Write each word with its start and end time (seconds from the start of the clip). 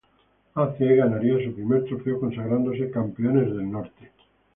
A. 0.55 0.73
C. 0.75 0.95
ganaría 0.95 1.45
su 1.45 1.53
primer 1.53 1.85
trofeo, 1.85 2.19
consagrándose 2.19 2.89
"Campeones 2.89 3.51
del 3.53 3.69
Norte". 3.71 4.09